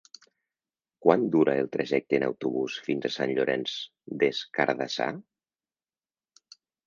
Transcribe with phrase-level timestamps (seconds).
[1.05, 3.75] Quant dura el trajecte en autobús fins a Sant Llorenç
[4.23, 5.11] des Cardassar?